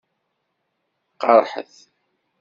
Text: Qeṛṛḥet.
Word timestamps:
Qeṛṛḥet. 1.21 1.75